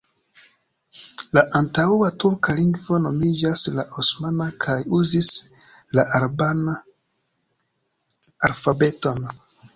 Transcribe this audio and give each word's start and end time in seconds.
La 1.37 1.41
antaŭa 1.59 2.07
turka 2.23 2.55
lingvo 2.59 2.99
nomiĝas 3.03 3.65
la 3.75 3.85
osmana 4.05 4.49
kaj 4.65 4.79
uzis 5.01 5.29
la 5.99 6.07
araban 6.21 6.67
alfabeton. 8.51 9.25